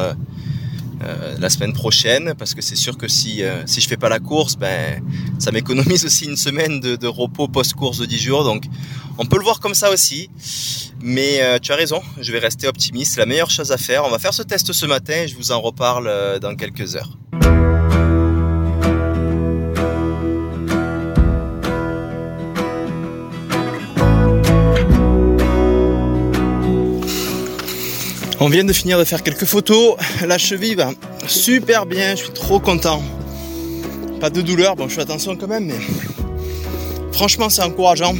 [1.03, 4.09] euh, la semaine prochaine parce que c'est sûr que si euh, si je fais pas
[4.09, 5.03] la course, ben
[5.39, 8.43] ça m'économise aussi une semaine de, repos post-course de 10 jours.
[8.43, 8.65] Donc
[9.17, 10.29] on peut le voir comme ça aussi.
[11.01, 13.17] Mais euh, tu as raison, je vais rester optimiste.
[13.17, 14.05] La meilleure chose à faire.
[14.05, 17.17] On va faire ce test ce matin et je vous en reparle dans quelques heures.
[28.45, 29.95] On vient de finir de faire quelques photos.
[30.27, 30.91] La cheville va
[31.27, 33.01] super bien, je suis trop content.
[34.19, 35.79] Pas de douleur, bon je fais attention quand même, mais
[37.13, 38.13] franchement c'est encourageant.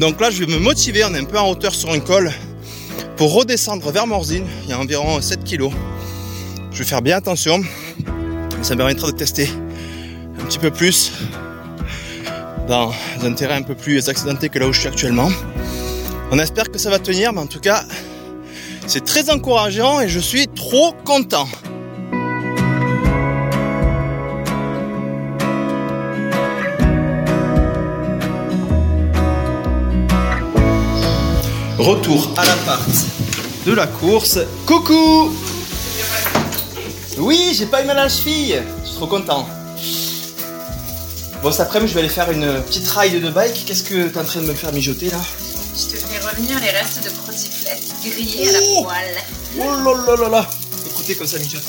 [0.00, 2.32] Donc là je vais me motiver, on est un peu en hauteur sur un col,
[3.16, 5.70] pour redescendre vers Morzine, il y a environ 7 kg.
[6.72, 7.62] Je vais faire bien attention,
[8.62, 9.48] ça me permettra de tester
[10.40, 11.12] un petit peu plus
[12.66, 12.92] dans
[13.22, 15.30] un terrain un peu plus accidenté que là où je suis actuellement.
[16.32, 17.84] On espère que ça va tenir, mais en tout cas,
[18.86, 21.48] c'est très encourageant et je suis trop content.
[31.78, 32.88] Retour à l'appart
[33.66, 34.38] de la course.
[34.66, 35.32] Coucou
[37.18, 38.62] Oui, j'ai pas eu mal à la cheville.
[38.82, 39.48] Je suis trop content.
[41.42, 43.64] Bon, cet après-midi, je vais aller faire une petite ride de bike.
[43.66, 45.18] Qu'est-ce que t'es en train de me faire mijoter là?
[46.36, 49.16] Revenir les restes de croziflette grillés à la Oh poêle.
[49.58, 50.50] Oh là là là là
[50.86, 51.62] Écoutez comme ça mijote.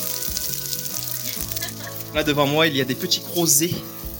[2.14, 3.74] Là devant moi, il y a des petits crozets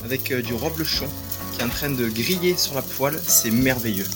[0.05, 1.07] avec euh, du reblochon
[1.53, 3.20] qui est en train de griller sur la poêle.
[3.26, 4.07] C'est merveilleux.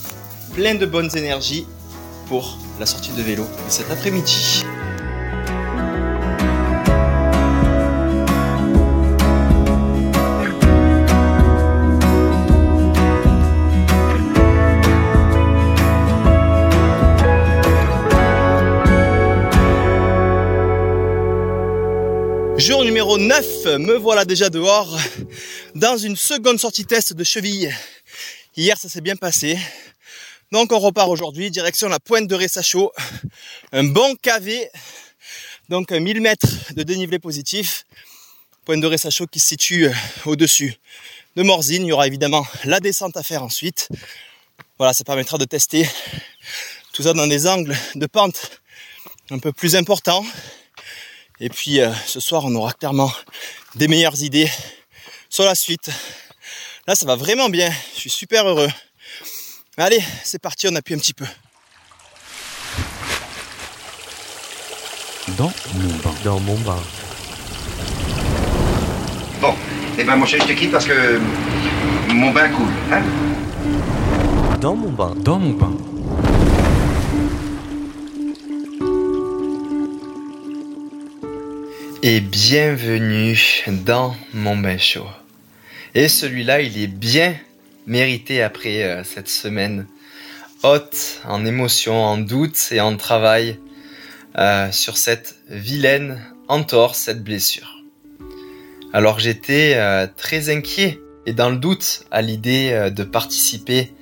[0.53, 1.67] Plein de bonnes énergies
[2.27, 4.63] pour la sortie de vélo de cet après-midi.
[23.17, 24.97] Numéro 9, me voilà déjà dehors
[25.75, 27.73] dans une seconde sortie test de cheville.
[28.55, 29.57] Hier, ça s'est bien passé.
[30.51, 32.91] Donc on repart aujourd'hui, direction la pointe de Ressachaud.
[33.71, 34.69] Un bon KV,
[35.69, 37.85] donc 1000 mètres de dénivelé positif.
[38.65, 39.93] Pointe de Ressachaud qui se situe euh,
[40.25, 40.75] au-dessus
[41.35, 41.83] de Morzine.
[41.83, 43.89] Il y aura évidemment la descente à faire ensuite.
[44.77, 45.87] Voilà, ça permettra de tester
[46.93, 48.61] tout ça dans des angles de pente
[49.29, 50.25] un peu plus importants.
[51.45, 53.11] Et puis euh, ce soir, on aura clairement
[53.75, 54.49] des meilleures idées
[55.29, 55.89] sur la suite.
[56.87, 57.69] Là, ça va vraiment bien.
[57.95, 58.69] Je suis super heureux.
[59.75, 61.25] Allez, c'est parti, on appuie un petit peu.
[65.37, 66.15] Dans mon bain.
[66.23, 66.81] Dans mon bain.
[69.41, 69.53] Bon,
[69.99, 71.19] eh ben mon cher, je te quitte parce que
[72.07, 72.71] mon bain coule.
[72.89, 73.01] Hein?
[74.61, 75.13] Dans mon bain.
[75.17, 75.92] Dans mon bain.
[82.05, 85.07] Et bienvenue dans mon bain chaud.
[85.95, 87.33] Et celui-là, il est bien
[87.87, 89.87] mérité après euh, cette semaine
[90.63, 93.57] haute en émotions, en doutes et en travail
[94.37, 97.81] euh, sur cette vilaine entorse, cette blessure.
[98.91, 103.93] Alors j'étais euh, très inquiet et dans le doute à l'idée de participer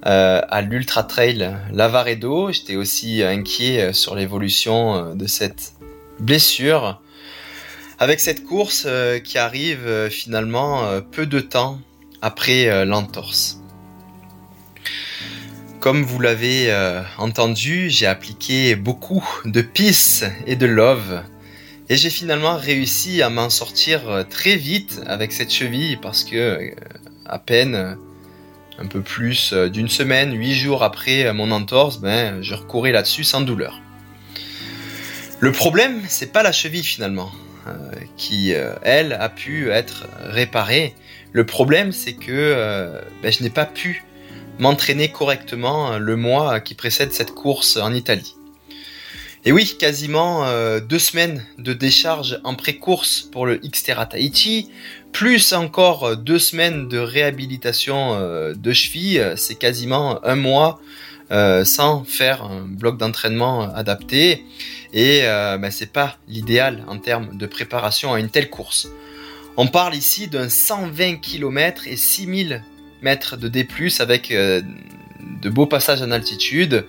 [0.00, 2.50] à l'Ultra Trail Lavaredo.
[2.50, 5.74] J'étais aussi inquiet sur l'évolution de cette
[6.18, 6.98] blessure
[8.02, 11.78] avec cette course euh, qui arrive euh, finalement euh, peu de temps
[12.20, 13.60] après l'entorse.
[15.78, 16.72] Comme vous l'avez
[17.18, 21.24] entendu, j'ai appliqué beaucoup de peace et de love
[21.88, 26.72] et j'ai finalement réussi à m'en sortir très vite avec cette cheville parce que
[27.26, 27.98] à peine
[28.78, 33.40] un peu plus d'une semaine, huit jours après mon entorse, ben, je recourais là-dessus sans
[33.40, 33.80] douleur.
[35.40, 37.32] Le problème, c'est pas la cheville finalement,
[38.16, 40.94] qui euh, elle a pu être réparée.
[41.32, 44.04] Le problème, c'est que euh, ben, je n'ai pas pu
[44.58, 48.36] m'entraîner correctement euh, le mois qui précède cette course en Italie.
[49.44, 54.70] Et oui, quasiment euh, deux semaines de décharge en pré-course pour le Xterra Tahiti,
[55.10, 60.80] plus encore euh, deux semaines de réhabilitation euh, de cheville, euh, c'est quasiment un mois
[61.32, 64.44] euh, sans faire un bloc d'entraînement adapté.
[64.92, 68.88] Et euh, ben, c'est pas l'idéal en termes de préparation à une telle course.
[69.56, 72.62] On parle ici d'un 120 km et 6000
[73.02, 73.66] mètres de D+,
[73.98, 74.62] avec euh,
[75.42, 76.86] de beaux passages en altitude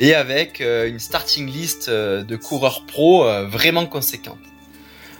[0.00, 4.38] et avec euh, une starting list euh, de coureurs pro euh, vraiment conséquente.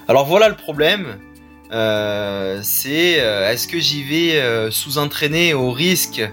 [0.06, 1.18] Alors voilà le problème,
[1.72, 6.28] euh, c'est euh, est-ce que j'y vais euh, sous-entraîner au risque euh,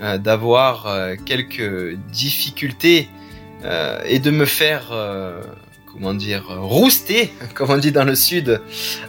[0.00, 3.08] d'avoir euh, quelques difficultés
[3.64, 5.40] euh, et de me faire, euh,
[5.92, 8.60] comment dire, rousté, comme on dit dans le sud,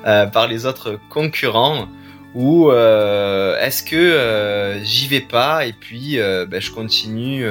[0.03, 1.87] par les autres concurrents
[2.33, 7.45] ou est-ce que j'y vais pas et puis ben, je continue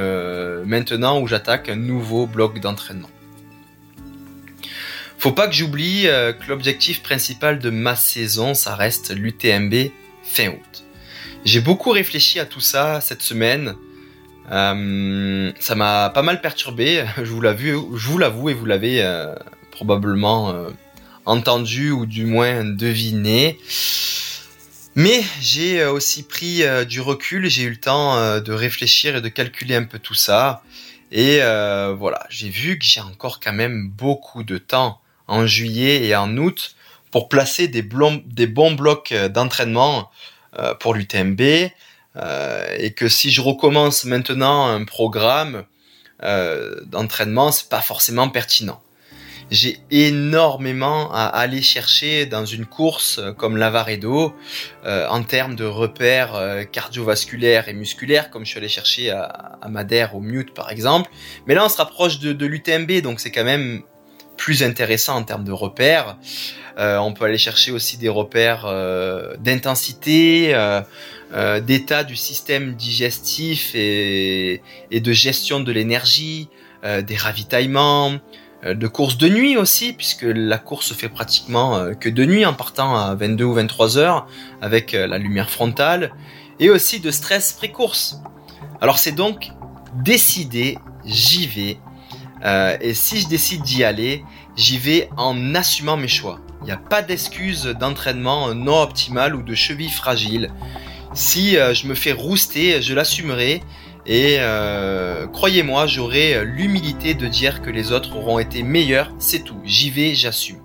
[0.67, 3.09] maintenant où j'attaque un nouveau bloc d'entraînement
[5.25, 9.91] faut pas que j'oublie euh, que l'objectif principal de ma saison, ça reste l'UTMB
[10.23, 10.84] fin août.
[11.45, 13.77] J'ai beaucoup réfléchi à tout ça cette semaine.
[14.51, 19.35] Euh, ça m'a pas mal perturbé, je vous l'avoue, et vous l'avez euh,
[19.71, 20.55] probablement
[21.25, 23.59] entendu ou du moins deviné.
[24.95, 29.75] Mais j'ai aussi pris du recul, j'ai eu le temps de réfléchir et de calculer
[29.75, 30.63] un peu tout ça.
[31.11, 36.15] Et voilà, j'ai vu que j'ai encore quand même beaucoup de temps en juillet et
[36.15, 36.75] en août
[37.15, 40.03] pour placer des, bons blocs euh, d'entraînement euh,
[40.81, 41.41] pour l'UTMB
[42.17, 45.65] euh, et que si je recommence maintenant un programme
[46.87, 48.81] d'entraînement, c'est pas forcément pertinent.
[49.51, 54.35] J'ai énormément à aller chercher dans une course comme l'Avaredo
[54.87, 60.21] en termes de repères cardiovasculaires et musculaires, comme je suis allé chercher à, Madère au
[60.21, 61.11] Mute par exemple.
[61.47, 63.83] Mais là, on se rapproche de l'UTMB, donc c'est quand même
[64.45, 66.19] plus intéressant en termes de repères.
[66.77, 73.71] Euh, on peut aller chercher aussi des repères euh, d'intensité, euh, d'état du système digestif
[73.75, 74.61] et,
[74.93, 76.51] de gestion de l'énergie,
[76.85, 78.13] des ravitaillements,
[78.67, 82.53] de courses de nuit aussi, puisque la course se fait pratiquement que de nuit en
[82.53, 84.27] partant à 22 ou 23 heures
[84.61, 86.13] avec la lumière frontale,
[86.61, 88.21] et aussi de stress pré-course.
[88.83, 89.51] Alors c'est donc
[90.05, 91.79] décidé, j'y vais,
[92.45, 94.25] euh, et si je décide d'y aller,
[94.57, 96.41] j'y vais en assumant mes choix.
[96.63, 100.51] Il n'y a pas d'excuse d'entraînement non optimal ou de cheville fragile.
[101.15, 103.63] Si euh, je me fais rouster, je l'assumerai.
[104.07, 109.11] Et euh, croyez-moi, j'aurai l'humilité de dire que les autres auront été meilleurs.
[109.19, 109.61] C'est tout.
[109.65, 110.61] J'y vais, j'assume.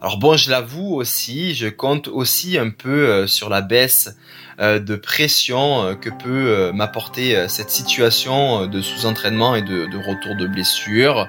[0.00, 4.96] Alors bon, je l'avoue aussi, je compte aussi un peu sur la baisse euh, de
[4.96, 11.28] pression euh, que peut euh, m'apporter cette situation de sous-entraînement et de, retour de blessure.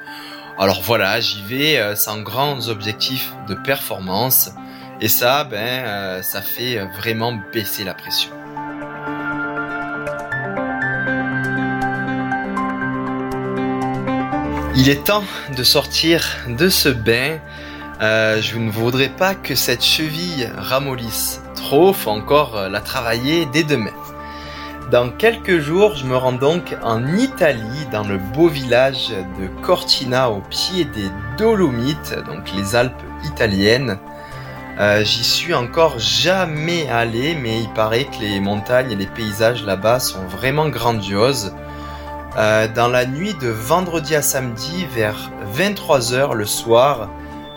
[0.57, 4.51] Alors voilà, j'y vais sans grands objectifs de performance
[5.01, 8.31] et ça, ben, ça fait vraiment baisser la pression.
[14.77, 17.39] Il est temps de sortir de ce bain.
[17.99, 23.63] je ne voudrais pas que cette cheville ramollisse trop, faut encore euh, la travailler dès
[23.63, 23.97] demain.
[24.91, 30.29] Dans quelques jours, je me rends donc en Italie, dans le beau village de Cortina,
[30.29, 31.09] au pied des
[31.39, 33.97] Dolomites, donc les Alpes italiennes.
[34.79, 39.63] Euh, j'y suis encore jamais allé, mais il paraît que les montagnes et les paysages
[39.63, 41.51] là-bas sont vraiment grandioses.
[42.37, 47.09] Euh, dans la nuit de vendredi à samedi, vers 23h le soir,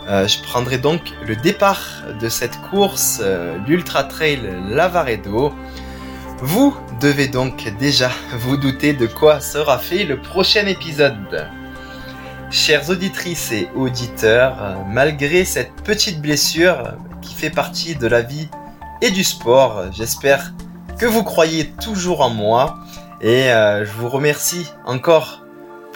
[0.09, 1.85] euh, je prendrai donc le départ
[2.19, 5.53] de cette course, euh, l'Ultra Trail Lavaredo.
[6.39, 11.47] Vous devez donc déjà vous douter de quoi sera fait le prochain épisode.
[12.49, 18.49] Chères auditrices et auditeurs, euh, malgré cette petite blessure qui fait partie de la vie
[19.03, 20.53] et du sport, j'espère
[20.97, 22.79] que vous croyez toujours en moi
[23.21, 25.43] et je vous remercie encore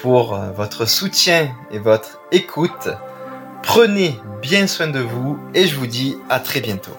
[0.01, 2.89] pour votre soutien et votre écoute.
[3.63, 6.91] Prenez bien soin de vous et je vous dis à très bientôt.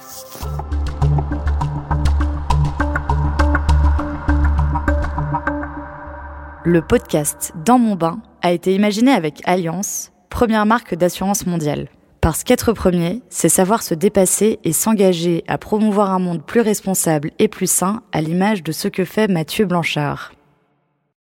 [6.65, 11.89] Le podcast Dans mon bain a été imaginé avec Alliance, première marque d'assurance mondiale.
[12.21, 17.31] Parce qu'être premier, c'est savoir se dépasser et s'engager à promouvoir un monde plus responsable
[17.39, 20.34] et plus sain à l'image de ce que fait Mathieu Blanchard.